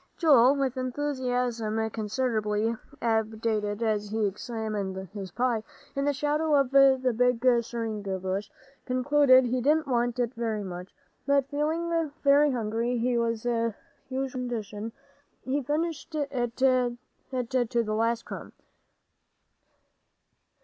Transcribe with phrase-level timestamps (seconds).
[0.17, 5.61] Joel, with enthusiasm considerably abated as he examined his pie
[5.95, 8.49] in the shadow of the big seringa bushes,
[8.87, 10.95] concluded he didn't want it very much.
[11.27, 13.73] But feeling very hungry, which was his
[14.09, 14.91] usual condition,
[15.43, 16.97] he finished it to
[17.83, 18.53] the last crumb.